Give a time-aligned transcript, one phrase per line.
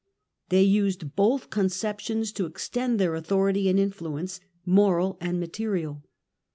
[0.49, 6.01] They used both conceptions to extend their authority and influence, moral and material.